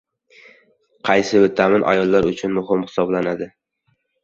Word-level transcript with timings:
Qaysi 1.09 1.41
vitamin 1.43 1.85
ayollar 1.93 2.31
uchun 2.33 2.57
muhim 2.59 2.89
hisoblanadi? 2.89 3.53